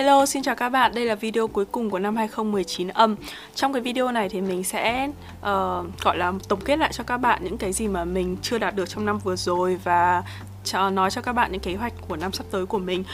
[0.00, 0.92] Hello, xin chào các bạn.
[0.94, 3.16] Đây là video cuối cùng của năm 2019 âm.
[3.54, 7.18] Trong cái video này thì mình sẽ uh, gọi là tổng kết lại cho các
[7.18, 10.22] bạn những cái gì mà mình chưa đạt được trong năm vừa rồi và
[10.64, 13.04] cho nói cho các bạn những kế hoạch của năm sắp tới của mình.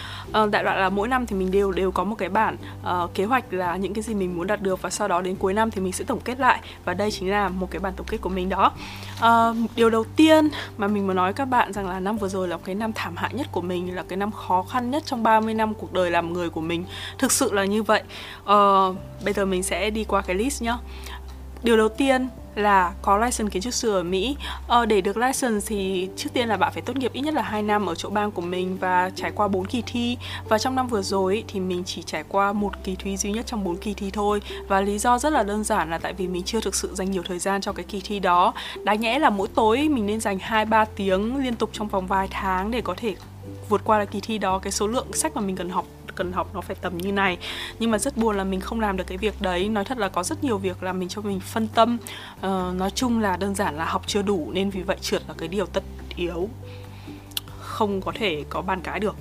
[0.42, 3.14] Uh, đại loại là mỗi năm thì mình đều đều có một cái bản uh,
[3.14, 5.54] kế hoạch là những cái gì mình muốn đạt được và sau đó đến cuối
[5.54, 6.60] năm thì mình sẽ tổng kết lại.
[6.84, 8.72] Và đây chính là một cái bản tổng kết của mình đó.
[9.18, 12.48] Uh, điều đầu tiên mà mình muốn nói các bạn rằng là năm vừa rồi
[12.48, 15.22] là cái năm thảm hại nhất của mình là cái năm khó khăn nhất trong
[15.22, 16.84] 30 năm cuộc đời làm người của mình.
[17.18, 18.02] Thực sự là như vậy.
[18.42, 20.78] Uh, bây giờ mình sẽ đi qua cái list nhá.
[21.62, 24.36] Điều đầu tiên là có license kiến trúc sư ở Mỹ.
[24.68, 27.42] Ờ, để được license thì trước tiên là bạn phải tốt nghiệp ít nhất là
[27.42, 30.16] 2 năm ở chỗ bang của mình và trải qua 4 kỳ thi.
[30.48, 33.46] Và trong năm vừa rồi thì mình chỉ trải qua một kỳ thi duy nhất
[33.46, 34.42] trong 4 kỳ thi thôi.
[34.68, 37.10] Và lý do rất là đơn giản là tại vì mình chưa thực sự dành
[37.10, 38.54] nhiều thời gian cho cái kỳ thi đó.
[38.84, 42.06] Đáng nhẽ là mỗi tối mình nên dành 2 3 tiếng liên tục trong vòng
[42.06, 43.14] vài tháng để có thể
[43.68, 45.86] vượt qua được kỳ thi đó cái số lượng sách mà mình cần học
[46.16, 47.38] cần học nó phải tầm như này.
[47.78, 49.68] Nhưng mà rất buồn là mình không làm được cái việc đấy.
[49.68, 51.98] Nói thật là có rất nhiều việc làm mình cho mình phân tâm.
[52.36, 52.42] Uh,
[52.74, 55.48] nói chung là đơn giản là học chưa đủ nên vì vậy trượt là cái
[55.48, 55.82] điều tất
[56.16, 56.48] yếu.
[57.60, 59.16] Không có thể có bàn cãi được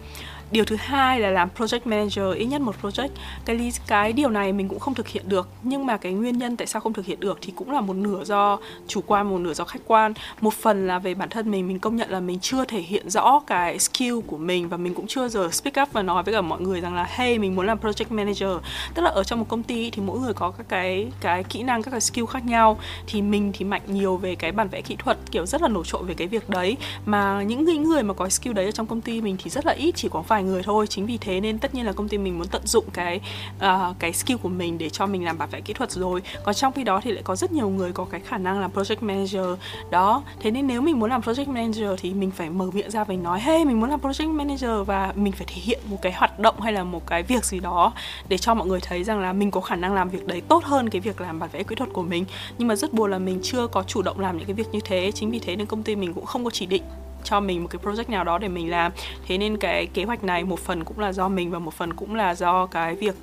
[0.51, 3.09] điều thứ hai là làm project manager, ít nhất một project.
[3.45, 6.37] Cái lý cái điều này mình cũng không thực hiện được, nhưng mà cái nguyên
[6.37, 9.29] nhân tại sao không thực hiện được thì cũng là một nửa do chủ quan,
[9.29, 10.13] một nửa do khách quan.
[10.41, 13.09] Một phần là về bản thân mình mình công nhận là mình chưa thể hiện
[13.09, 16.33] rõ cái skill của mình và mình cũng chưa giờ speak up và nói với
[16.33, 18.49] cả mọi người rằng là, hey, mình muốn làm project manager.
[18.93, 21.63] Tức là ở trong một công ty thì mỗi người có các cái cái kỹ
[21.63, 22.79] năng, các cái skill khác nhau.
[23.07, 25.83] Thì mình thì mạnh nhiều về cái bản vẽ kỹ thuật, kiểu rất là nổi
[25.87, 26.77] trội về cái việc đấy.
[27.05, 29.73] Mà những người mà có skill đấy ở trong công ty mình thì rất là
[29.73, 30.87] ít, chỉ có vài người thôi.
[30.87, 33.21] Chính vì thế nên tất nhiên là công ty mình muốn tận dụng cái
[33.57, 36.21] uh, cái skill của mình để cho mình làm bản vẽ kỹ thuật rồi.
[36.43, 38.71] Còn trong khi đó thì lại có rất nhiều người có cái khả năng làm
[38.71, 39.45] project manager.
[39.89, 43.03] Đó thế nên nếu mình muốn làm project manager thì mình phải mở miệng ra
[43.03, 46.13] và nói hey mình muốn làm project manager và mình phải thể hiện một cái
[46.13, 47.93] hoạt động hay là một cái việc gì đó
[48.29, 50.63] để cho mọi người thấy rằng là mình có khả năng làm việc đấy tốt
[50.63, 52.25] hơn cái việc làm bản vẽ kỹ thuật của mình.
[52.57, 54.79] Nhưng mà rất buồn là mình chưa có chủ động làm những cái việc như
[54.85, 55.11] thế.
[55.11, 56.83] Chính vì thế nên công ty mình cũng không có chỉ định
[57.25, 58.91] cho mình một cái project nào đó để mình làm
[59.27, 61.93] thế nên cái kế hoạch này một phần cũng là do mình và một phần
[61.93, 63.15] cũng là do cái việc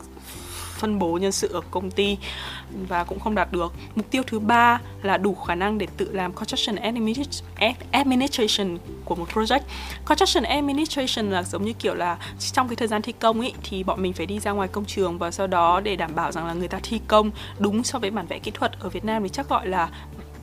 [0.82, 2.18] phân bố nhân sự ở công ty
[2.88, 3.72] và cũng không đạt được.
[3.94, 6.76] Mục tiêu thứ ba là đủ khả năng để tự làm construction
[7.90, 9.60] administration của một project.
[10.04, 12.16] Construction administration là giống như kiểu là
[12.52, 14.84] trong cái thời gian thi công ấy thì bọn mình phải đi ra ngoài công
[14.84, 17.98] trường và sau đó để đảm bảo rằng là người ta thi công đúng so
[17.98, 19.88] với bản vẽ kỹ thuật ở Việt Nam thì chắc gọi là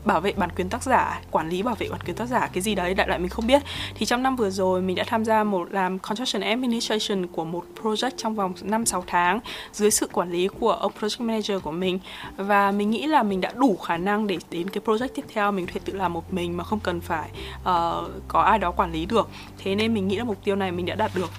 [0.06, 2.62] bảo vệ bản quyền tác giả quản lý bảo vệ bản quyền tác giả cái
[2.62, 3.62] gì đấy đại loại mình không biết.
[3.96, 7.66] Thì trong năm vừa rồi mình đã tham gia một làm construction administration của một
[7.84, 9.40] project trong vòng 5 6 tháng
[9.72, 12.00] dưới sự quản lý của ông project manager của mình.
[12.38, 15.52] Và mình nghĩ là mình đã đủ khả năng để đến cái project tiếp theo
[15.52, 17.30] mình có thể tự làm một mình mà không cần phải
[17.62, 19.30] uh, có ai đó quản lý được.
[19.58, 21.30] Thế nên mình nghĩ là mục tiêu này mình đã đạt được.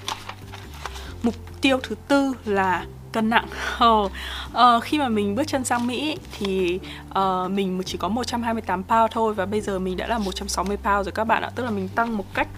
[1.22, 3.46] Mục tiêu thứ tư là cân nặng.
[4.52, 6.80] Ờ, khi mà mình bước chân sang Mỹ thì
[7.18, 11.06] uh, mình chỉ có 128 pound thôi và bây giờ mình đã là 160 pound
[11.06, 11.50] rồi các bạn ạ.
[11.54, 12.48] Tức là mình tăng một cách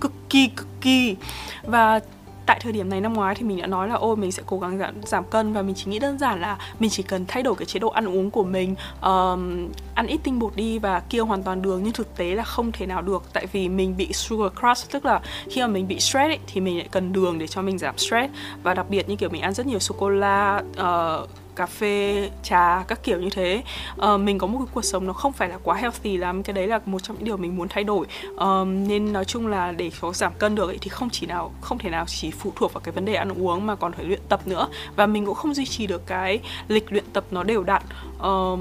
[0.00, 1.16] cực kỳ cực kỳ.
[1.62, 2.00] Và
[2.46, 4.58] tại thời điểm này năm ngoái thì mình đã nói là ôi mình sẽ cố
[4.58, 5.52] gắng giảm, giảm cân.
[5.52, 7.88] Và mình chỉ nghĩ đơn giản là mình chỉ cần thay đổi cái chế độ
[7.88, 11.82] ăn uống của mình um, ăn ít tinh bột đi và kia hoàn toàn đường.
[11.82, 15.04] Nhưng thực tế là không thể nào được tại vì mình bị sugar crush tức
[15.04, 15.20] là
[15.50, 17.98] khi mà mình bị stress ấy, thì mình lại cần đường để cho mình giảm
[17.98, 18.32] stress.
[18.62, 22.30] Và đặc biệt như kiểu mình ăn rất nhiều sô cô la uh, cà phê
[22.42, 23.62] trà các kiểu như thế.
[23.94, 26.54] Uh, mình có một cái cuộc sống nó không phải là quá healthy lắm cái
[26.54, 28.06] đấy là một trong những điều mình muốn thay đổi.
[28.34, 31.52] Uh, nên nói chung là để có giảm cân được ấy, thì không chỉ nào
[31.60, 34.04] không thể nào chỉ phụ thuộc vào cái vấn đề ăn uống mà còn phải
[34.04, 34.68] luyện tập nữa.
[34.96, 37.82] Và mình cũng không duy trì được cái lịch luyện tập nó đều đặn.
[38.16, 38.58] Uh,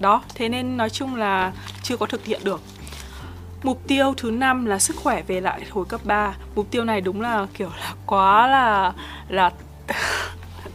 [0.00, 1.52] đó thế nên nói chung là
[1.82, 2.60] chưa có thực hiện được.
[3.62, 7.00] Mục tiêu thứ năm là sức khỏe về lại hồi cấp 3 Mục tiêu này
[7.00, 8.92] đúng là kiểu là quá là
[9.28, 9.50] là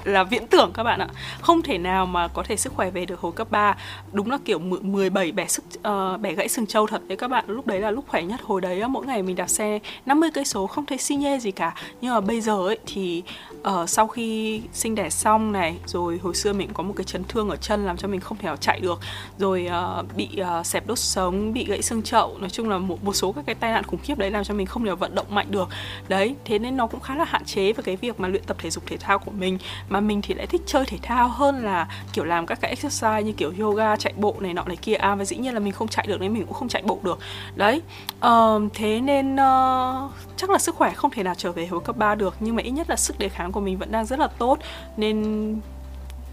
[0.04, 1.08] là viễn tưởng các bạn ạ.
[1.42, 3.78] Không thể nào mà có thể sức khỏe về được hồi cấp 3
[4.12, 7.02] đúng là kiểu 17 bẻ sức uh, bẻ gãy sừng trâu thật.
[7.08, 8.42] Đấy các bạn lúc đấy là lúc khỏe nhất.
[8.44, 11.52] Hồi đấy mỗi ngày mình đạp xe 50 cây số không thấy xi nhê gì
[11.52, 11.76] cả.
[12.02, 13.24] Nhưng mà bây giờ ấy thì
[13.70, 17.24] uh, sau khi sinh đẻ xong này rồi hồi xưa mình có một cái chấn
[17.24, 19.00] thương ở chân làm cho mình không thể nào chạy được.
[19.38, 19.70] Rồi
[20.00, 20.30] uh, bị
[20.60, 23.46] uh, xẹp đốt sống bị gãy xương chậu nói chung là một một số các
[23.46, 25.70] cái tai nạn khủng khiếp đấy làm cho mình không thể vận động mạnh được.
[26.08, 28.58] Đấy thế nên nó cũng khá là hạn chế về cái việc mà luyện tập
[28.60, 29.58] thể dục thể thao của mình
[29.94, 33.24] mà mình thì lại thích chơi thể thao hơn là kiểu làm các cái exercise
[33.24, 34.94] như kiểu yoga chạy bộ này nọ này kia.
[34.94, 37.00] À và dĩ nhiên là mình không chạy được nên mình cũng không chạy bộ
[37.04, 37.20] được.
[37.56, 37.82] Đấy
[38.26, 41.98] uh, thế nên uh, chắc là sức khỏe không thể nào trở về hồi cấp
[41.98, 44.20] 3 được nhưng mà ít nhất là sức đề kháng của mình vẫn đang rất
[44.20, 44.58] là tốt.
[44.98, 45.56] Nên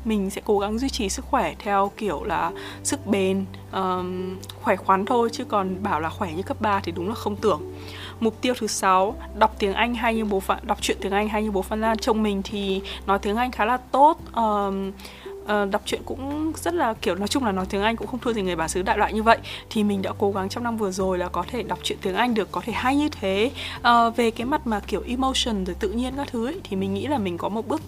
[0.05, 2.51] mình sẽ cố gắng duy trì sức khỏe theo kiểu là
[2.83, 6.93] sức bền um, khỏe khoắn thôi chứ còn bảo là khỏe như cấp 3 thì
[6.93, 7.61] đúng là không tưởng
[8.21, 11.29] mục tiêu thứ sáu đọc tiếng Anh hay như bố Phạm đọc truyện tiếng Anh
[11.29, 11.99] hay như bố Phan Lan.
[11.99, 14.19] Chồng mình thì nói tiếng Anh khá là tốt.
[14.35, 14.93] Um,
[15.43, 18.21] uh, đọc truyện cũng rất là kiểu nói chung là nói tiếng Anh cũng không
[18.21, 19.39] thua gì người bản xứ đại loại như vậy.
[19.71, 22.15] Thì mình đã cố gắng trong năm vừa rồi là có thể đọc truyện tiếng
[22.15, 23.51] Anh được có thể hay như thế.
[23.79, 26.95] Uh, về cái mặt mà kiểu emotion rồi tự nhiên các thứ ấy, thì mình
[26.95, 27.83] nghĩ là mình có một bước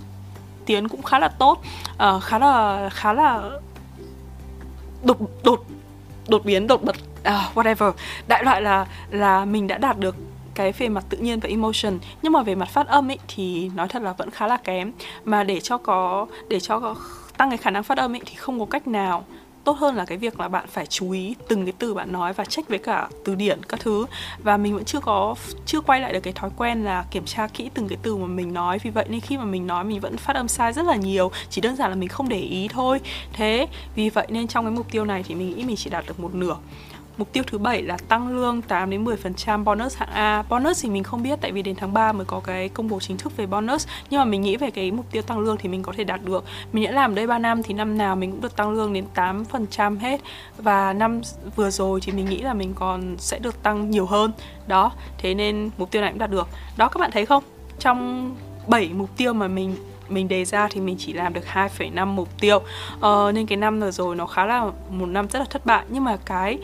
[0.66, 1.58] tiến cũng khá là tốt.
[1.92, 3.50] Uh, khá là khá là
[5.02, 5.66] đột đột
[6.28, 6.96] đột biến đột bật
[7.28, 7.92] uh, whatever.
[8.28, 10.16] Đại loại là là mình đã đạt được
[10.54, 11.98] cái về mặt tự nhiên và emotion.
[12.22, 14.92] Nhưng mà về mặt phát âm ấy thì nói thật là vẫn khá là kém.
[15.24, 16.96] Mà để cho có để cho có
[17.36, 19.24] tăng cái khả năng phát âm ấy thì không có cách nào.
[19.64, 22.32] Tốt hơn là cái việc là bạn phải chú ý từng cái từ bạn nói
[22.32, 24.06] và check với cả từ điển các thứ.
[24.38, 25.34] Và mình vẫn chưa có
[25.66, 28.26] chưa quay lại được cái thói quen là kiểm tra kỹ từng cái từ mà
[28.26, 28.78] mình nói.
[28.82, 31.30] Vì vậy nên khi mà mình nói mình vẫn phát âm sai rất là nhiều.
[31.50, 33.00] Chỉ đơn giản là mình không để ý thôi.
[33.32, 36.06] Thế vì vậy nên trong cái mục tiêu này thì mình nghĩ mình chỉ đạt
[36.06, 36.56] được một nửa.
[37.16, 40.42] Mục tiêu thứ bảy là tăng lương 8 đến 10% bonus hạng A.
[40.48, 43.00] Bonus thì mình không biết tại vì đến tháng 3 mới có cái công bố
[43.00, 45.68] chính thức về bonus, nhưng mà mình nghĩ về cái mục tiêu tăng lương thì
[45.68, 46.44] mình có thể đạt được.
[46.72, 49.04] Mình đã làm đây 3 năm thì năm nào mình cũng được tăng lương đến
[49.14, 50.20] 8% hết
[50.58, 51.20] và năm
[51.56, 54.32] vừa rồi thì mình nghĩ là mình còn sẽ được tăng nhiều hơn.
[54.66, 56.48] Đó, thế nên mục tiêu này cũng đạt được.
[56.76, 57.42] Đó các bạn thấy không?
[57.78, 58.30] Trong
[58.66, 59.76] 7 mục tiêu mà mình
[60.08, 62.62] mình đề ra thì mình chỉ làm được 2,5 mục tiêu
[63.00, 65.84] ờ, nên cái năm vừa rồi nó khá là một năm rất là thất bại
[65.88, 66.58] nhưng mà cái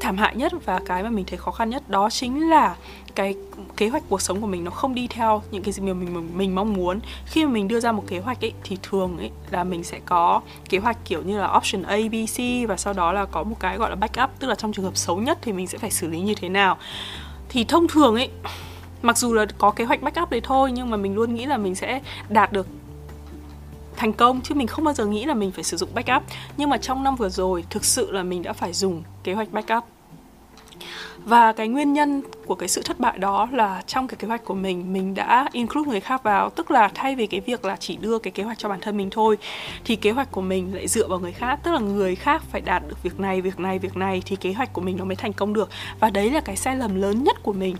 [0.00, 2.76] thảm hại nhất và cái mà mình thấy khó khăn nhất đó chính là
[3.14, 3.34] cái
[3.76, 6.14] kế hoạch cuộc sống của mình nó không đi theo những cái gì mà mình
[6.14, 7.00] mình, mình mong muốn.
[7.26, 10.00] Khi mà mình đưa ra một kế hoạch ấy thì thường ấy là mình sẽ
[10.04, 13.42] có kế hoạch kiểu như là option A, B, C và sau đó là có
[13.42, 15.78] một cái gọi là backup tức là trong trường hợp xấu nhất thì mình sẽ
[15.78, 16.76] phải xử lý như thế nào.
[17.48, 18.30] Thì thông thường ấy
[19.02, 21.56] mặc dù là có kế hoạch backup đấy thôi nhưng mà mình luôn nghĩ là
[21.56, 22.66] mình sẽ đạt được
[23.96, 26.22] thành công chứ mình không bao giờ nghĩ là mình phải sử dụng backup.
[26.56, 29.52] Nhưng mà trong năm vừa rồi, thực sự là mình đã phải dùng kế hoạch
[29.52, 29.84] backup
[31.26, 34.44] và cái nguyên nhân của cái sự thất bại đó là trong cái kế hoạch
[34.44, 37.76] của mình mình đã include người khác vào tức là thay vì cái việc là
[37.76, 39.36] chỉ đưa cái kế hoạch cho bản thân mình thôi
[39.84, 41.60] thì kế hoạch của mình lại dựa vào người khác.
[41.62, 44.52] Tức là người khác phải đạt được việc này việc này việc này thì kế
[44.52, 45.68] hoạch của mình nó mới thành công được.
[46.00, 47.76] Và đấy là cái sai lầm lớn nhất của mình.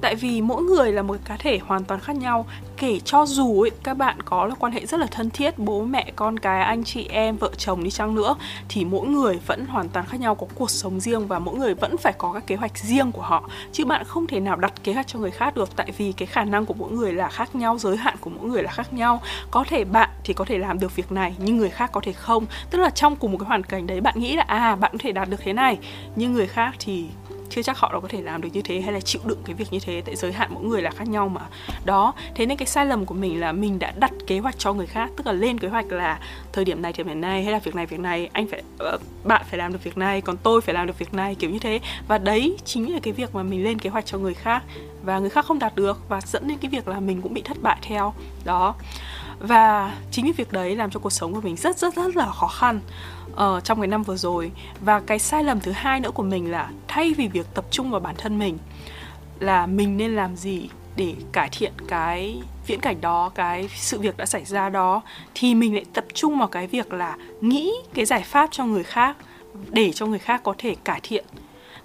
[0.00, 2.46] Tại vì mỗi người là một cá thể hoàn toàn khác nhau.
[2.76, 5.84] Kể cho dù ấy, các bạn có là quan hệ rất là thân thiết bố
[5.84, 8.36] mẹ con cái anh chị em vợ chồng đi chăng nữa
[8.68, 11.74] thì mỗi người vẫn hoàn toàn khác nhau có cuộc sống riêng và mỗi người
[11.74, 14.72] vẫn phải có các kế hoạch riêng của họ, chứ bạn không thể nào đặt
[14.84, 17.28] kế hoạch cho người khác được, tại vì cái khả năng của mỗi người là
[17.28, 19.22] khác nhau, giới hạn của mỗi người là khác nhau.
[19.50, 22.12] Có thể bạn thì có thể làm được việc này, nhưng người khác có thể
[22.12, 22.46] không.
[22.70, 24.98] Tức là trong cùng một cái hoàn cảnh đấy, bạn nghĩ là à bạn có
[25.00, 25.78] thể đạt được thế này,
[26.16, 27.06] nhưng người khác thì
[27.54, 29.54] chưa chắc họ đã có thể làm được như thế hay là chịu đựng cái
[29.54, 30.02] việc như thế.
[30.06, 31.40] Tại giới hạn mỗi người là khác nhau mà.
[31.84, 34.72] Đó thế nên cái sai lầm của mình là mình đã đặt kế hoạch cho
[34.72, 36.18] người khác tức là lên kế hoạch là
[36.52, 38.62] thời điểm này thời điểm này hay là việc này việc này anh phải
[38.94, 41.50] uh, bạn phải làm được việc này còn tôi phải làm được việc này kiểu
[41.50, 41.80] như thế.
[42.08, 44.62] Và đấy chính là cái việc mà mình lên kế hoạch cho người khác
[45.04, 47.42] và người khác không đạt được và dẫn đến cái việc là mình cũng bị
[47.42, 48.14] thất bại theo.
[48.44, 48.74] Đó
[49.38, 52.26] và chính cái việc đấy làm cho cuộc sống của mình rất rất rất là
[52.26, 52.80] khó khăn
[53.32, 54.50] uh, trong cái năm vừa rồi.
[54.80, 57.90] Và cái sai lầm thứ hai nữa của mình là thay vì việc tập trung
[57.90, 58.58] vào bản thân mình
[59.40, 64.16] là mình nên làm gì để cải thiện cái viễn cảnh đó cái sự việc
[64.16, 65.02] đã xảy ra đó
[65.34, 68.84] thì mình lại tập trung vào cái việc là nghĩ cái giải pháp cho người
[68.84, 69.16] khác
[69.70, 71.24] để cho người khác có thể cải thiện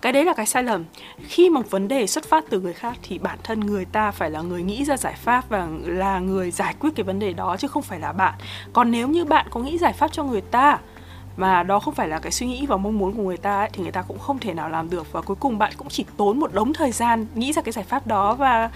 [0.01, 0.85] cái đấy là cái sai lầm.
[1.27, 4.31] Khi một vấn đề xuất phát từ người khác thì bản thân người ta phải
[4.31, 7.57] là người nghĩ ra giải pháp và là người giải quyết cái vấn đề đó
[7.57, 8.33] chứ không phải là bạn.
[8.73, 10.77] Còn nếu như bạn có nghĩ giải pháp cho người ta
[11.37, 13.69] mà đó không phải là cái suy nghĩ và mong muốn của người ta ấy,
[13.73, 16.05] thì người ta cũng không thể nào làm được và cuối cùng bạn cũng chỉ
[16.17, 18.69] tốn một đống thời gian nghĩ ra cái giải pháp đó và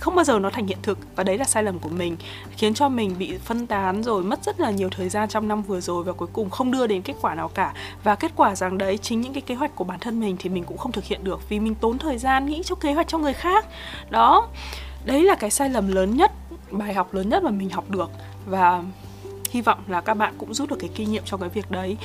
[0.00, 2.16] không bao giờ nó thành hiện thực và đấy là sai lầm của mình,
[2.56, 5.62] khiến cho mình bị phân tán rồi, mất rất là nhiều thời gian trong năm
[5.62, 7.74] vừa rồi và cuối cùng không đưa đến kết quả nào cả.
[8.04, 10.50] Và kết quả rằng đấy, chính những cái kế hoạch của bản thân mình thì
[10.50, 13.08] mình cũng không thực hiện được vì mình tốn thời gian nghĩ cho kế hoạch
[13.08, 13.66] cho người khác.
[14.10, 14.48] Đó,
[15.04, 16.32] đấy là cái sai lầm lớn nhất,
[16.70, 18.10] bài học lớn nhất mà mình học được.
[18.46, 18.82] Và
[19.50, 21.96] hy vọng là các bạn cũng rút được cái kinh nghiệm trong cái việc đấy.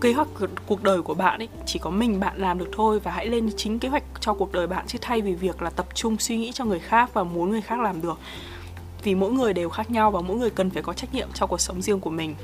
[0.00, 0.28] Kế hoạch
[0.66, 3.50] cuộc đời của bạn ấy chỉ có mình bạn làm được thôi và hãy lên
[3.56, 6.36] chính kế hoạch cho cuộc đời bạn chứ thay vì việc là tập trung suy
[6.36, 8.18] nghĩ cho người khác và muốn người khác làm được.
[9.02, 11.46] Vì mỗi người đều khác nhau và mỗi người cần phải có trách nhiệm cho
[11.46, 12.34] cuộc sống riêng của mình.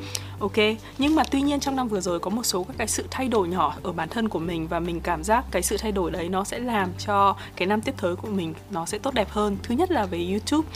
[0.41, 0.57] Ok
[0.99, 3.29] nhưng mà tuy nhiên trong năm vừa rồi có một số các cái sự thay
[3.29, 6.11] đổi nhỏ ở bản thân của mình và mình cảm giác cái sự thay đổi
[6.11, 9.29] đấy nó sẽ làm cho cái năm tiếp tới của mình nó sẽ tốt đẹp
[9.31, 9.57] hơn.
[9.63, 10.69] Thứ nhất là về youtube.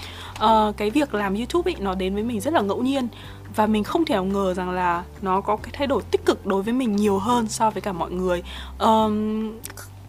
[0.45, 3.09] Uh, cái việc làm youtube ấy nó đến với mình rất là ngẫu nhiên
[3.57, 6.47] và mình không thể nào ngờ rằng là nó có cái thay đổi tích cực
[6.47, 8.43] đối với mình nhiều hơn so với cả mọi người.
[8.79, 9.53] Um,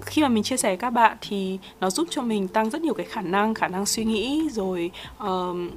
[0.06, 2.82] khi mà mình chia sẻ với các bạn thì nó giúp cho mình tăng rất
[2.82, 5.70] nhiều cái khả năng khả năng suy nghĩ rồi um,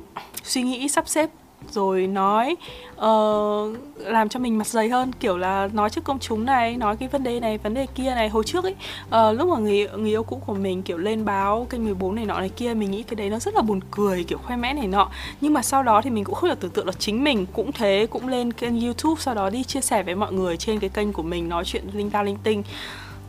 [0.43, 1.31] suy nghĩ sắp xếp
[1.71, 2.57] rồi nói
[2.95, 6.97] uh, làm cho mình mặt dày hơn kiểu là nói trước công chúng này nói
[6.97, 8.29] cái vấn đề này vấn đề kia này.
[8.29, 11.67] Hồi trước ấy uh, lúc mà người người yêu cũ của mình kiểu lên báo
[11.71, 14.25] kênh 14 này nọ này kia mình nghĩ cái đấy nó rất là buồn cười
[14.25, 15.11] kiểu khoe mẽ này nọ.
[15.41, 17.73] Nhưng mà sau đó thì mình cũng không được tưởng tượng là chính mình cũng
[17.73, 20.91] thế cũng lên kênh youtube sau đó đi chia sẻ với mọi người trên cái
[20.91, 22.63] kênh của mình nói chuyện linh ta linh tinh.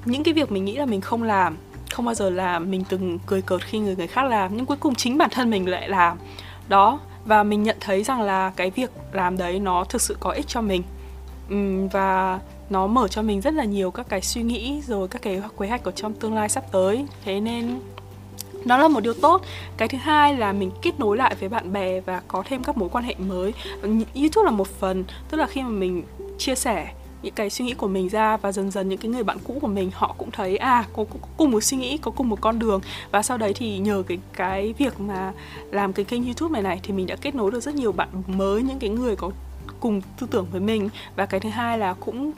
[0.06, 1.58] Những cái việc mình nghĩ là mình không làm
[1.92, 4.58] không bao giờ làm mình từng cười cợt khi người người khác làm.
[4.58, 6.18] Nhưng cuối cùng chính bản thân mình lại làm
[6.68, 10.32] đó và mình nhận thấy rằng là cái việc làm đấy nó thực sự có
[10.32, 10.84] ích cho mình.
[11.53, 12.39] Uhm, và
[12.70, 15.67] nó mở cho mình rất là nhiều các cái suy nghĩ rồi các cái kế
[15.67, 17.05] hoạch ở trong tương lai sắp tới.
[17.25, 17.79] Thế nên
[18.65, 19.41] nó là một điều tốt.
[19.77, 22.77] Cái thứ hai là mình kết nối lại với bạn bè và có thêm các
[22.77, 23.53] mối quan hệ mới.
[24.15, 26.03] Youtube là một phần tức là khi mà mình
[26.38, 26.94] chia sẻ
[27.25, 29.58] những cái suy nghĩ của mình ra và dần dần những cái người bạn cũ
[29.62, 32.29] của mình họ cũng thấy à có, có, có cùng một suy nghĩ có cùng
[32.29, 32.82] một con đường.
[33.12, 35.34] Và sau đấy thì nhờ cái cái việc mà
[35.72, 38.10] làm cái kênh youtube này này thì mình đã kết nối được rất nhiều bạn
[38.27, 39.32] mới những cái người có
[39.79, 40.89] cùng tư tưởng với mình.
[41.15, 42.32] Và cái thứ hai là cũng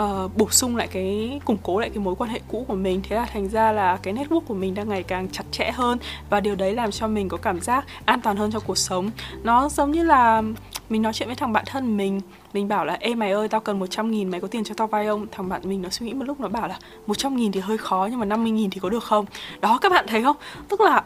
[0.00, 3.00] uh, bổ sung lại cái củng cố lại cái mối quan hệ cũ của mình.
[3.08, 5.98] Thế là thành ra là cái network của mình đang ngày càng chặt chẽ hơn
[6.30, 9.10] và điều đấy làm cho mình có cảm giác an toàn hơn trong cuộc sống.
[9.42, 10.42] Nó giống như là
[10.88, 12.20] mình nói chuyện với thằng bạn thân mình.
[12.52, 14.86] Mình bảo là, ê mày ơi, tao cần 100 nghìn, mày có tiền cho tao
[14.86, 15.26] vay không?
[15.32, 17.78] Thằng bạn mình nó suy nghĩ một lúc nó bảo là 100 nghìn thì hơi
[17.78, 19.26] khó, nhưng mà 50 nghìn thì có được không?
[19.60, 20.36] Đó, các bạn thấy không?
[20.68, 21.04] Tức là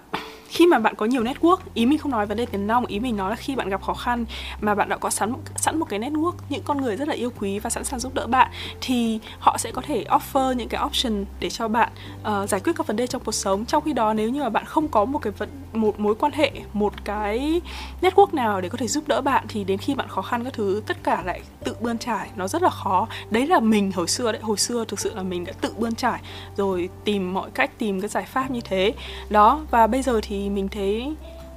[0.52, 3.00] khi mà bạn có nhiều network ý mình không nói vấn đề tiền nong ý
[3.00, 4.24] mình nói là khi bạn gặp khó khăn
[4.60, 7.30] mà bạn đã có sẵn sẵn một cái network những con người rất là yêu
[7.40, 10.84] quý và sẵn sàng giúp đỡ bạn thì họ sẽ có thể offer những cái
[10.84, 13.64] option để cho bạn uh, giải quyết các vấn đề trong cuộc sống.
[13.64, 16.32] Trong khi đó nếu như mà bạn không có một cái vận, một mối quan
[16.32, 17.60] hệ một cái
[18.00, 20.52] network nào để có thể giúp đỡ bạn thì đến khi bạn khó khăn các
[20.52, 22.28] thứ tất cả lại tự bươn trải.
[22.36, 23.08] Nó rất là khó.
[23.30, 25.94] Đấy là mình hồi xưa đấy hồi xưa thực sự là mình đã tự bươn
[25.94, 26.20] trải
[26.56, 28.94] rồi tìm mọi cách tìm cái giải pháp như thế.
[29.30, 31.14] Đó và bây giờ thì mình thấy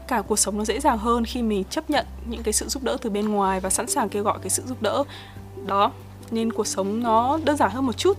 [0.08, 2.84] cả cuộc sống nó dễ dàng hơn khi mình chấp nhận những cái sự giúp
[2.84, 5.04] đỡ từ bên ngoài và sẵn sàng kêu gọi cái sự giúp đỡ
[5.66, 5.92] đó.
[6.32, 8.18] Nên cuộc sống nó đơn giản hơn một chút.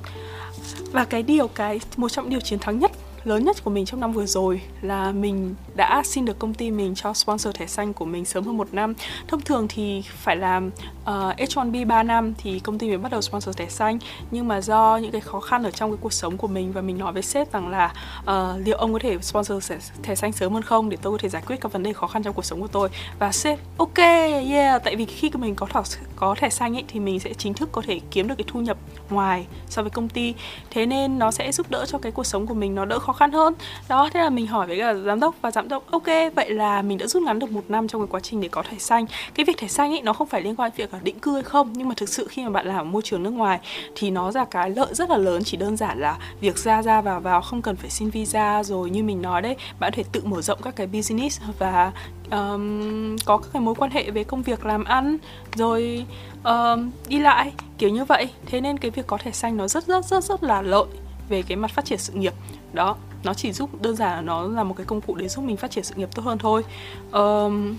[0.93, 2.93] Và cái điều, cái, một trong những điều chiến thắng nhất
[3.27, 6.71] lớn nhất của mình trong năm vừa rồi là mình đã xin được công ty
[6.71, 8.95] mình cho sponsor thẻ xanh của mình sớm hơn một năm.
[9.29, 10.73] Thông thường thì phải làm uh,
[11.05, 13.99] ờ, H1B 3 năm thì công ty mới bắt đầu sponsor thẻ xanh.
[14.31, 16.81] Nhưng mà do những cái khó khăn ở trong cái cuộc sống của mình và
[16.81, 20.33] mình nói với sếp rằng là uh, liệu ông có thể sponsor thẻ, thẻ xanh
[20.33, 22.35] sớm hơn không để tôi có thể giải quyết các vấn đề khó khăn trong
[22.35, 22.89] cuộc sống của tôi?
[23.19, 24.85] Và sếp ok yeah.
[24.85, 25.81] Tại vì khi mình có thẻ
[26.17, 28.61] có thẻ xanh ấy thì mình sẽ chính thức có thể kiếm được cái thu
[28.61, 28.77] nhập
[29.11, 30.35] ngoài so với công ty.
[30.71, 33.13] Thế nên nó sẽ giúp đỡ cho cái cuộc sống của mình nó đỡ khó
[33.17, 33.55] khăn hơn.
[33.89, 36.83] Đó thế là mình hỏi với cả giám đốc và giám đốc ok vậy là
[36.83, 39.07] mình đã rút ngắn được một năm trong cái quá trình để có thẻ xanh.
[39.35, 41.43] Cái việc thẻ xanh ấy nó không phải liên quan việc là định cư hay
[41.43, 43.61] không nhưng mà thực sự khi mà bạn làm ở môi trường nước ngoài
[43.95, 45.45] thì nó là cái lợi rất là lớn.
[45.45, 48.63] Chỉ đơn giản là việc ra ra vào vào không cần phải xin visa.
[48.63, 51.93] Rồi như mình nói đấy bạn có thể tự mở rộng các cái business và
[52.31, 55.19] um, có các cái mối quan hệ về công việc làm ăn
[55.57, 56.05] rồi
[56.45, 58.29] um, đi lại kiểu như vậy.
[58.47, 60.87] Thế nên cái việc có thẻ xanh nó rất rất rất rất là lợi
[61.29, 62.35] về cái mặt phát triển sự nghiệp.
[62.73, 65.43] Đó nó chỉ giúp đơn giản là nó là một cái công cụ để giúp
[65.43, 66.65] mình phát triển sự nghiệp tốt hơn thôi.
[67.13, 67.77] Um,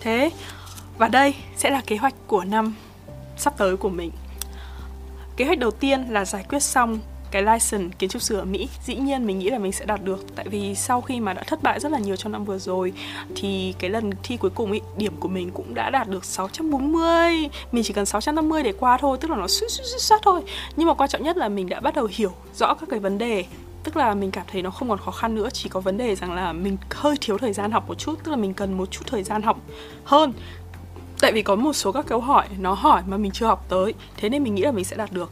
[0.00, 0.30] thế
[0.98, 2.74] và đây sẽ là kế hoạch của năm
[3.36, 4.10] sắp tới của mình.
[5.36, 6.98] Kế hoạch đầu tiên là giải quyết xong
[7.30, 8.68] cái license kiến trúc sư ở Mỹ.
[8.84, 11.42] Dĩ nhiên mình nghĩ là mình sẽ đạt được tại vì sau khi mà đã
[11.42, 12.92] thất bại rất là nhiều trong năm vừa rồi
[13.34, 17.48] thì cái lần thi cuối cùng ý, điểm của mình cũng đã đạt được 640
[17.72, 20.42] mình chỉ cần 650 để qua thôi tức là nó suýt suýt suýt suýt thôi.
[20.76, 23.18] Nhưng mà quan trọng nhất là mình đã bắt đầu hiểu rõ các cái vấn
[23.18, 23.44] đề.
[23.84, 26.16] Tức là mình cảm thấy nó không còn khó khăn nữa chỉ có vấn đề
[26.16, 28.90] rằng là mình hơi thiếu thời gian học một chút tức là mình cần một
[28.90, 29.60] chút thời gian học
[30.04, 30.32] hơn.
[31.20, 33.94] Tại vì có một số các câu hỏi nó hỏi mà mình chưa học tới
[34.16, 35.30] thế nên mình nghĩ là mình sẽ đạt được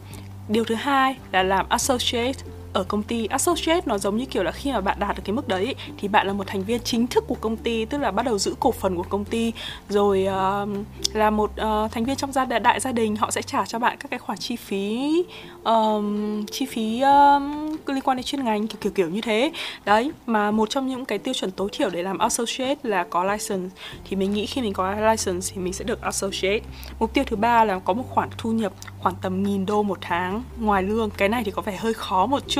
[0.48, 2.38] điều thứ hai là làm associate
[2.72, 5.32] ở công ty associate nó giống như kiểu là khi mà bạn đạt được cái
[5.32, 8.10] mức đấy thì bạn là một thành viên chính thức của công ty tức là
[8.10, 9.52] bắt đầu giữ cổ phần của công ty.
[9.88, 10.68] Rồi uh,
[11.16, 13.96] là một uh, thành viên trong gia đại gia đình họ sẽ trả cho bạn
[14.00, 15.24] các cái khoản chi phí
[15.64, 19.52] um, chi phí um, liên quan đến chuyên ngành kiểu, kiểu kiểu như thế.
[19.84, 23.24] Đấy mà một trong những cái tiêu chuẩn tối thiểu để làm associate là có
[23.24, 23.76] license.
[24.04, 26.60] Thì mình nghĩ khi mình có license thì mình sẽ được associate.
[26.98, 29.98] Mục tiêu thứ ba là có một khoản thu nhập khoảng tầm nghìn đô một
[30.00, 31.10] tháng ngoài lương.
[31.10, 32.57] Cái này thì có vẻ hơi khó một chút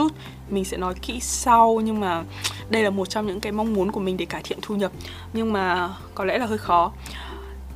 [0.51, 2.23] mình sẽ nói kỹ sau nhưng mà
[2.71, 4.93] đây là một trong những cái mong muốn của mình để cải thiện thu nhập.
[5.33, 6.93] Nhưng mà có lẽ là hơi khó.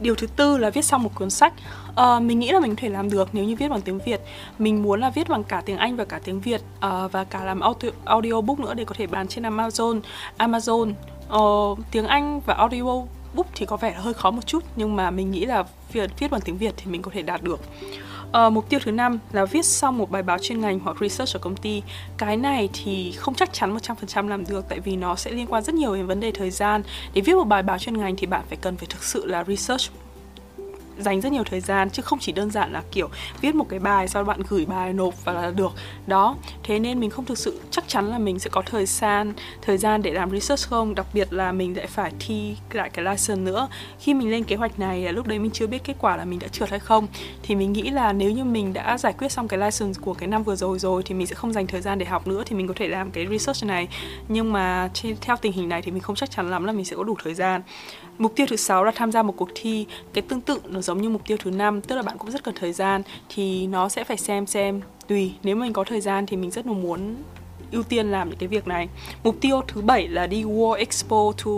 [0.00, 1.52] Điều thứ tư là viết xong một cuốn sách.
[1.96, 4.20] À, mình nghĩ là mình có thể làm được nếu như viết bằng tiếng việt.
[4.58, 7.44] Mình muốn là viết bằng cả tiếng anh và cả tiếng việt à, và cả
[7.44, 10.00] làm audio, audiobook nữa để có thể bán trên amazon.
[10.38, 10.92] Amazon
[11.36, 13.02] uh, tiếng anh và audio
[13.34, 16.10] book thì có vẻ là hơi khó một chút nhưng mà mình nghĩ là việc
[16.18, 17.60] viết bằng tiếng việt thì mình có thể đạt được.
[18.38, 21.36] Uh, mục tiêu thứ năm là viết xong một bài báo chuyên ngành hoặc research
[21.36, 21.82] ở công ty.
[22.18, 25.62] Cái này thì không chắc chắn 100% làm được tại vì nó sẽ liên quan
[25.62, 26.82] rất nhiều đến vấn đề thời gian.
[27.14, 29.44] Để viết một bài báo chuyên ngành thì bạn phải cần phải thực sự là
[29.44, 29.90] research
[31.02, 33.08] dành rất nhiều thời gian, chứ không chỉ đơn giản là, kiểu,
[33.40, 35.72] viết một cái bài sau bạn gửi bài nộp và là được.
[36.06, 39.32] Đó, thế nên mình không thực sự, chắc chắn là mình sẽ có thời gian
[39.62, 40.94] thời gian để làm research không?
[40.94, 43.68] Đặc biệt là mình lại phải thi lại cái license nữa.
[44.00, 46.24] Khi mình lên kế hoạch này à, lúc đấy mình chưa biết kết quả là
[46.24, 47.06] mình đã trượt hay không.
[47.42, 50.28] Thì mình nghĩ là nếu như mình đã giải quyết xong cái license của cái
[50.28, 52.56] năm vừa rồi rồi thì mình sẽ không dành thời gian để học nữa thì
[52.56, 53.88] mình có thể làm cái research này.
[54.28, 54.90] Nhưng mà
[55.20, 57.16] theo tình hình này thì mình không chắc chắn lắm là mình sẽ có đủ
[57.22, 57.62] thời gian.
[58.22, 61.02] Mục tiêu thứ sáu là tham gia một cuộc thi cái tương tự nó giống
[61.02, 63.88] như mục tiêu thứ năm tức là bạn cũng rất cần thời gian thì nó
[63.88, 67.16] sẽ phải xem xem tùy nếu mình có thời gian thì mình rất là muốn
[67.72, 68.88] ưu tiên làm những cái việc này.
[69.24, 71.50] Mục tiêu thứ bảy là đi World Expo to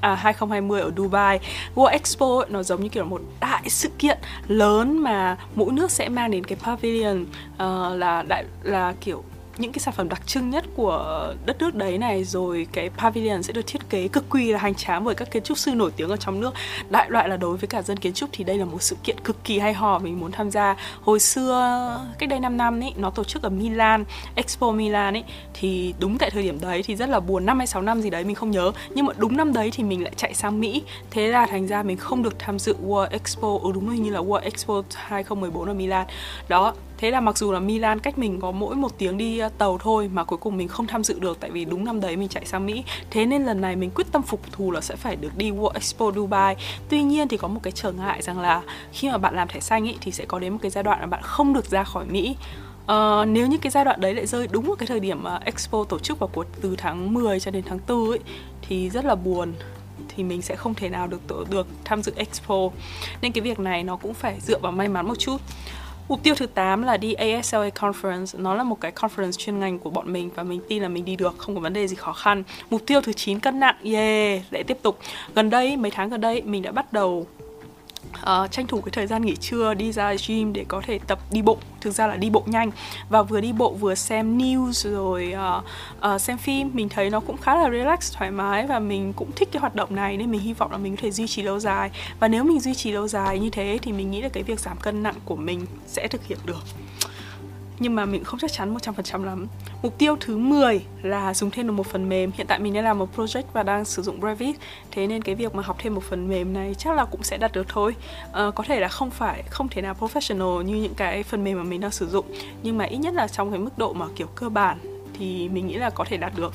[0.00, 1.40] à, 2020 ở Dubai.
[1.74, 4.18] World Expo nó giống như kiểu một đại sự kiện
[4.48, 9.24] lớn mà mỗi nước sẽ mang đến cái pavilion uh, là đại là kiểu
[9.58, 13.42] những cái sản phẩm đặc trưng nhất của đất nước đấy này rồi cái pavilion
[13.42, 15.90] sẽ được thiết kế cực kỳ là hành tráng bởi các kiến trúc sư nổi
[15.96, 16.54] tiếng ở trong nước.
[16.90, 19.20] Đại loại là đối với cả dân kiến trúc thì đây là một sự kiện
[19.24, 20.76] cực kỳ hay ho mình muốn tham gia.
[21.02, 25.24] Hồi xưa, cách đây 5 năm ấy nó tổ chức ở Milan, Expo Milan ấy
[25.54, 27.46] thì đúng tại thời điểm đấy thì rất là buồn.
[27.46, 28.72] Năm hay 6 năm gì đấy mình không nhớ.
[28.90, 30.82] Nhưng mà đúng năm đấy thì mình lại chạy sang Mỹ.
[31.10, 34.10] Thế là thành ra mình không được tham dự World Expo ừ đúng rồi như
[34.10, 36.06] là World Expo 2014 ở Milan.
[36.48, 39.48] Đó thế là mặc dù là Milan cách mình có mỗi một tiếng đi ờ,
[39.58, 42.16] tàu thôi mà cuối cùng mình không tham dự được tại vì đúng năm đấy
[42.16, 42.84] mình chạy sang Mỹ.
[43.10, 45.70] Thế nên lần này mình quyết tâm phục thù là sẽ phải được đi World
[45.74, 46.56] Expo Dubai.
[46.88, 49.60] Tuy nhiên thì có một cái trở ngại rằng là khi mà bạn làm thẻ
[49.60, 51.84] xanh ý, thì sẽ có đến một cái giai đoạn là bạn không được ra
[51.84, 52.36] khỏi Mỹ.
[52.82, 55.44] Uh, nếu như cái giai đoạn đấy lại rơi đúng vào cái thời điểm uh,
[55.44, 58.20] Expo tổ chức vào cuộc từ tháng 10 cho đến tháng 4 ấy
[58.68, 59.52] thì rất là buồn.
[60.08, 62.68] Thì mình sẽ không thể nào được được tham dự Expo.
[63.22, 65.36] Nên cái việc này nó cũng phải dựa vào may mắn một chút.
[66.08, 68.42] Mục tiêu thứ 8 là đi ASLA Conference.
[68.42, 71.04] Nó là một cái conference chuyên ngành của bọn mình và mình tin là mình
[71.04, 72.42] đi được, không có vấn đề gì khó khăn.
[72.70, 73.76] Mục tiêu thứ 9 cân nặng.
[73.84, 74.98] Yeah, lại tiếp tục.
[75.34, 77.26] Gần đây, mấy tháng gần đây mình đã bắt đầu
[78.22, 81.18] uh, tranh thủ cái thời gian nghỉ trưa đi ra gym để có thể tập
[81.30, 81.58] đi bộ.
[81.80, 82.70] Thực ra là đi bộ nhanh
[83.08, 85.64] và vừa đi bộ vừa xem news rồi uh,
[86.14, 86.70] uh, xem phim.
[86.74, 89.74] Mình thấy nó cũng khá là relax thoải mái và mình cũng thích cái hoạt
[89.74, 91.90] động này nên mình hy vọng là mình có thể duy trì lâu dài.
[92.20, 94.60] Và nếu mình duy trì lâu dài như thế thì mình nghĩ là cái việc
[94.60, 96.62] giảm cân nặng của mình sẽ thực hiện được
[97.82, 99.46] nhưng mà mình không chắc chắn 100% lắm.
[99.82, 102.30] Mục tiêu thứ 10 là dùng thêm được một phần mềm.
[102.34, 104.56] Hiện tại mình đang làm một project và đang sử dụng Revit.
[104.90, 107.38] Thế nên cái việc mà học thêm một phần mềm này chắc là cũng sẽ
[107.38, 107.94] đạt được thôi.
[108.32, 111.58] À, có thể là không phải không thể nào professional như những cái phần mềm
[111.58, 112.26] mà mình đang sử dụng,
[112.62, 114.78] nhưng mà ít nhất là trong cái mức độ mà kiểu cơ bản
[115.22, 116.54] thì mình nghĩ là có thể đạt được.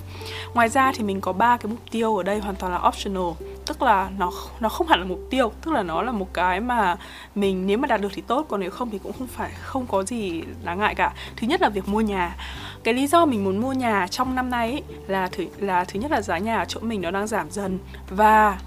[0.54, 3.48] Ngoài ra thì mình có ba cái mục tiêu ở đây hoàn toàn là optional
[3.66, 6.62] tức là nó nó không hẳn là mục tiêu tức là nó là một cái
[6.62, 6.96] mà
[7.36, 9.88] mình nếu mà đạt được thì tốt còn nếu không thì cũng không phải không
[9.88, 12.36] có gì đáng ngại cả thứ nhất là việc mua nhà
[12.84, 16.00] cái lý do mình muốn mua nhà trong năm nay ấy, là thứ là thứ
[16.00, 18.58] nhất là giá nhà ở chỗ mình nó đang giảm dần và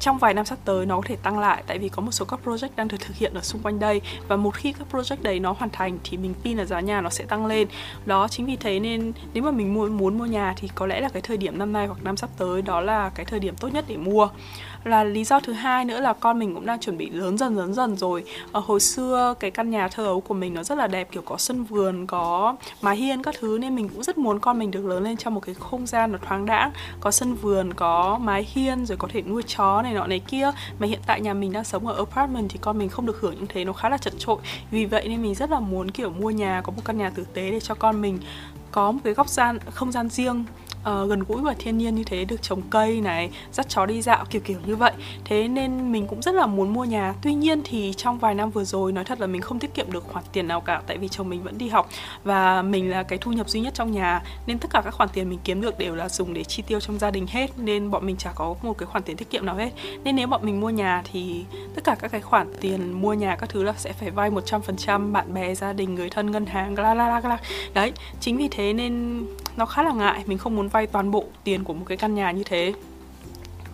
[0.00, 2.24] trong vài năm sắp tới nó có thể tăng lại tại vì có một số
[2.24, 4.00] các project đang được thực hiện ở xung quanh đây.
[4.28, 7.00] Và một khi các project đấy nó hoàn thành thì mình tin là giá nhà
[7.00, 7.68] nó sẽ tăng lên.
[8.06, 11.00] Đó, chính vì thế nên nếu mà mình muốn muốn mua nhà thì có lẽ
[11.00, 13.56] là cái thời điểm năm nay hoặc năm sắp tới đó là cái thời điểm
[13.56, 14.28] tốt nhất để mua
[14.88, 17.56] là lý do thứ hai nữa là con mình cũng đang chuẩn bị lớn dần
[17.56, 18.24] lớn dần rồi.
[18.52, 21.22] Ở hồi xưa cái căn nhà thơ ấu của mình nó rất là đẹp, kiểu
[21.22, 24.70] có sân vườn, có mái hiên các thứ, nên mình cũng rất muốn con mình
[24.70, 26.70] được lớn lên trong một cái không gian nó thoáng đãng.
[27.00, 30.50] Có sân vườn, có mái hiên, rồi có thể nuôi chó này nọ này kia.
[30.78, 33.34] Mà hiện tại nhà mình đang sống ở apartment thì con mình không được hưởng
[33.34, 34.36] những thế, nó khá là chật trội
[34.70, 37.24] vì vậy nên mình rất là muốn, kiểu, mua nhà, có một căn nhà tử
[37.34, 38.18] tế để cho con mình
[38.70, 40.44] có một cái góc gian, không gian riêng
[40.80, 44.02] uh, gần gũi và thiên nhiên như thế được trồng cây này dắt chó đi
[44.02, 44.92] dạo kiểu kiểu như vậy.
[45.24, 47.14] Thế nên mình cũng rất là muốn mua nhà.
[47.22, 49.92] Tuy nhiên thì trong vài năm vừa rồi nói thật là mình không tiết kiệm
[49.92, 51.88] được khoản tiền nào cả tại vì chồng mình vẫn đi học.
[52.24, 55.08] Và mình là cái thu nhập duy nhất trong nhà nên tất cả các khoản
[55.12, 57.90] tiền mình kiếm được đều là dùng để chi tiêu trong gia đình hết nên
[57.90, 59.70] bọn mình chả có một cái khoản tiền tiết kiệm nào hết.
[60.04, 63.36] Nên nếu bọn mình mua nhà thì tất cả các cái khoản tiền mua nhà
[63.36, 66.78] các thứ là sẽ phải vay 100% bạn bè gia đình người thân ngân hàng
[66.78, 67.38] la la la la
[67.74, 69.24] đấy chính vì thế nên
[69.58, 72.14] nó khá là ngại mình không muốn vay toàn bộ tiền của một cái căn
[72.14, 72.72] nhà như thế.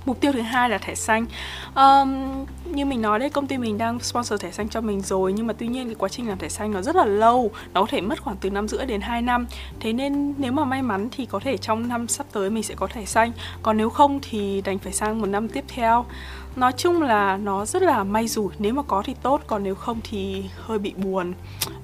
[0.06, 1.26] Mục tiêu thứ hai là thẻ xanh.
[1.74, 2.44] Um,
[2.74, 5.46] như mình nói đấy công ty mình đang sponsor thẻ xanh cho mình rồi nhưng
[5.46, 7.86] mà tuy nhiên cái quá trình làm thẻ xanh nó rất là lâu nó có
[7.90, 9.46] thể mất khoảng từ năm rưỡi đến 2 năm.
[9.80, 12.74] Thế nên nếu mà may mắn thì có thể trong năm sắp tới mình sẽ
[12.74, 13.32] có thẻ xanh.
[13.62, 16.04] Còn nếu không thì đành phải sang một năm tiếp theo
[16.56, 19.74] nói chung là nó rất là may rủi nếu mà có thì tốt còn nếu
[19.74, 21.32] không thì hơi bị buồn.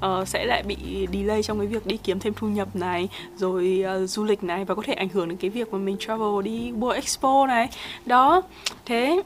[0.06, 3.84] Uh, sẽ lại bị delay trong cái việc đi kiếm thêm thu nhập này rồi
[4.02, 6.42] uh, du lịch này và có thể ảnh hưởng đến cái việc mà mình travel
[6.44, 7.68] đi World Expo này.
[8.06, 8.42] Đó
[8.84, 9.22] thế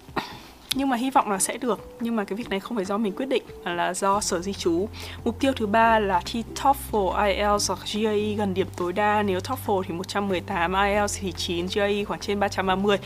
[0.74, 1.96] nhưng mà hy vọng là sẽ được.
[2.00, 4.40] Nhưng mà cái việc này không phải do mình quyết định mà là do sở
[4.40, 4.88] di trú.
[5.24, 9.22] Mục tiêu thứ ba là thi TOEFL, IELTS hoặc GRE gần điểm tối đa.
[9.22, 12.98] Nếu TOEFL thì 118 IELTS thì 9 GRE khoảng trên 330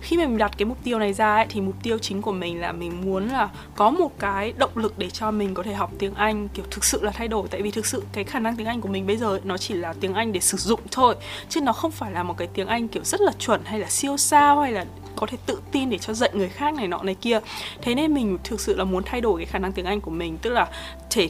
[0.00, 2.32] khi mà mình đặt cái mục tiêu này ra ấy, thì mục tiêu chính của
[2.32, 5.74] mình là mình muốn là có một cái động lực để cho mình có thể
[5.74, 7.48] học tiếng Anh kiểu thực sự là thay đổi.
[7.50, 9.74] Tại vì thực sự cái khả năng tiếng Anh của mình bây giờ nó chỉ
[9.74, 11.14] là tiếng Anh để sử dụng thôi.
[11.48, 13.88] Chứ nó không phải là một cái tiếng Anh kiểu rất là chuẩn hay là
[13.88, 14.84] siêu sao hay là
[15.18, 17.40] có thể tự tin để cho dạy người khác này nọ này kia.
[17.82, 20.10] Thế nên mình thực sự là muốn thay đổi cái khả năng tiếng anh của
[20.10, 20.68] mình, tức là
[21.10, 21.28] thể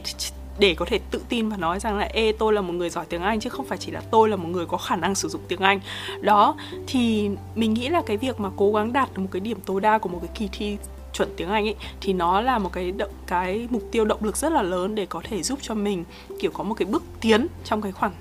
[0.59, 3.05] để có thể tự tin và nói rằng là, ê, tôi là một người giỏi
[3.09, 5.29] tiếng Anh, chứ không phải chỉ là tôi là một người có khả năng sử
[5.29, 5.79] dụng tiếng Anh.
[6.21, 6.55] Đó,
[6.87, 9.81] thì mình nghĩ là cái việc mà cố gắng đạt được một cái điểm tối
[9.81, 10.77] đa của một cái kỳ thi
[11.13, 14.37] chuẩn tiếng Anh ấy, thì nó là một cái động, cái mục tiêu động lực
[14.37, 16.03] rất là lớn để có thể giúp cho mình,
[16.39, 18.11] kiểu, có một cái bước tiến trong cái khoảng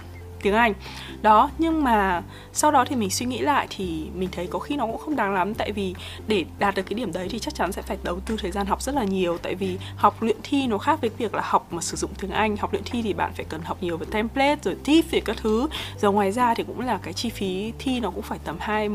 [0.42, 0.74] tiếng Anh.
[1.22, 2.22] Đó, nhưng mà
[2.53, 5.16] sau đó thì mình suy nghĩ lại thì mình thấy có khi nó cũng không
[5.16, 5.55] đáng lắm.
[5.55, 5.94] Tại vì
[6.27, 8.66] để đạt được cái điểm đấy thì chắc chắn sẽ phải đầu tư thời gian
[8.66, 9.38] học rất là nhiều.
[9.38, 12.31] Tại vì học luyện thi nó khác với việc là học mà sử dụng tiếng
[12.31, 12.57] Anh.
[12.57, 15.37] Học luyện thi thì bạn phải cần học nhiều về template, rồi tip về các
[15.37, 15.68] thứ.
[16.01, 18.88] Rồi ngoài ra thì cũng là cái chi phí thi nó cũng phải tầm hai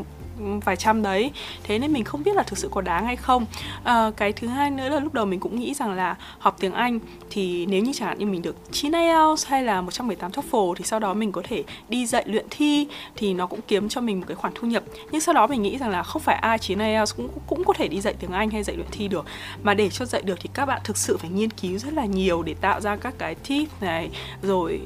[0.65, 1.32] vài trăm đấy.
[1.63, 3.46] Thế nên mình không biết là thực sự có đáng hay không.
[3.84, 6.74] À, cái thứ hai nữa là lúc đầu mình cũng nghĩ rằng là học tiếng
[6.74, 10.74] Anh thì nếu như chẳng hạn như mình được 9 IELTS hay là 118 TOEFL
[10.76, 14.02] thì sau đó mình có thể đi dạy luyện thi thì nó cũng kiếm cho
[14.02, 14.84] mình một cái khoản thu nhập.
[15.12, 17.74] Nhưng sau đó mình nghĩ rằng là không phải ai 9 IELTS cũng cũng có
[17.74, 19.26] thể đi dạy tiếng Anh hay dạy luyện thi được.
[19.63, 22.06] Mà để cho dạy được thì các bạn thực sự phải nghiên cứu rất là
[22.06, 24.10] nhiều để tạo ra các cái tip này
[24.41, 24.82] rồi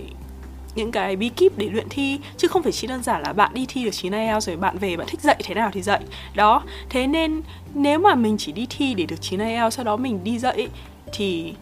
[0.78, 3.54] những cái bí kíp để luyện thi, chứ không phải chỉ đơn giản là bạn
[3.54, 6.02] đi thi được 9 IELTS rồi bạn về bạn thích dạy thế nào thì dạy.
[6.36, 7.42] Đó, thế nên
[7.74, 10.68] nếu mà mình chỉ đi thi để được 9 IELTS sau đó mình đi dạy
[11.14, 11.54] thì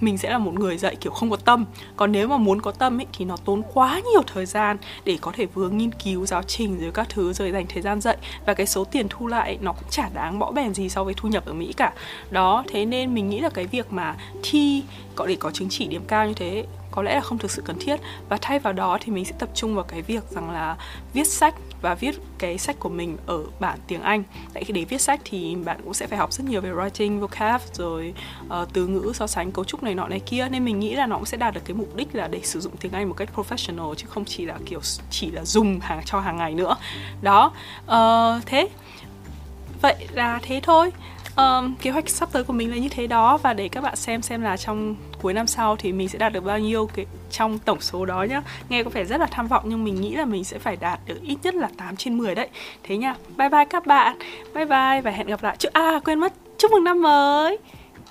[0.00, 1.64] mình sẽ là một người dạy kiểu không có tâm.
[1.96, 5.18] Còn nếu mà muốn có tâm ấy, thì nó tốn quá nhiều thời gian để
[5.20, 8.16] có thể vừa nghiên cứu giáo trình rồi các thứ rồi dành thời gian dạy.
[8.46, 11.14] Và cái số tiền thu lại nó cũng chả đáng bỏ bèn gì so với
[11.16, 11.92] thu nhập ở mỹ cả.
[12.30, 14.82] Đó, thế nên mình nghĩ là cái việc mà thi
[15.14, 17.62] có để có chứng chỉ điểm cao như thế có lẽ là không thực sự
[17.64, 17.96] cần thiết
[18.28, 20.76] và thay vào đó thì mình sẽ tập trung vào cái việc rằng là
[21.12, 24.22] viết sách và viết cái sách của mình ở bản tiếng Anh.
[24.52, 27.20] Tại khi để viết sách thì bạn cũng sẽ phải học rất nhiều về writing,
[27.20, 28.14] vocab rồi
[28.46, 31.06] uh, từ ngữ so sánh cấu trúc này nọ này kia nên mình nghĩ là
[31.06, 33.14] nó cũng sẽ đạt được cái mục đích là để sử dụng tiếng Anh một
[33.14, 36.76] cách professional chứ không chỉ là kiểu chỉ là dùng hàng cho hàng ngày nữa.
[37.22, 37.52] Đó.
[37.84, 38.68] Uh, thế
[39.82, 40.92] vậy là thế thôi
[41.36, 43.96] um, kế hoạch sắp tới của mình là như thế đó và để các bạn
[43.96, 47.06] xem xem là trong cuối năm sau thì mình sẽ đạt được bao nhiêu cái
[47.30, 48.42] trong tổng số đó nhá.
[48.68, 51.00] Nghe có vẻ rất là tham vọng nhưng mình nghĩ là mình sẽ phải đạt
[51.06, 52.48] được ít nhất là 8 trên 10 đấy.
[52.82, 54.18] Thế nha bye bye các bạn.
[54.54, 55.56] Bye bye và hẹn gặp lại.
[55.58, 56.32] Chứ à quên mất.
[56.58, 57.58] Chúc mừng năm mới.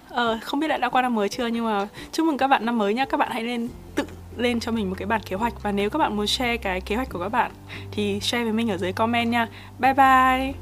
[0.10, 2.65] Ờ, không biết đã đã qua năm mới chưa nhưng mà chúc mừng các bạn
[2.65, 3.05] năm mới nhá.
[3.05, 4.05] Các bạn hãy lên tự
[4.38, 6.81] lên cho mình một cái bản kế hoạch và nếu các bạn muốn share cái
[6.81, 7.51] kế hoạch của các bạn
[7.91, 9.47] thì share với mình ở dưới comment nha.
[9.79, 10.53] Bye bye.